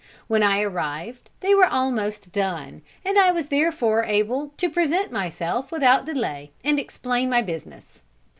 When 0.25 0.41
I 0.41 0.63
arrived, 0.63 1.29
they 1.41 1.53
were 1.53 1.67
almost 1.67 2.35
alone, 2.35 2.81
and 3.05 3.19
I 3.19 3.29
was 3.31 3.49
therefore 3.49 4.03
able 4.03 4.47
to 4.57 4.67
present 4.67 5.11
myself 5.11 5.71
without 5.71 6.07
delay, 6.07 6.49
and 6.63 6.79
explain 6.79 7.29
my 7.29 7.43
business. 7.43 8.01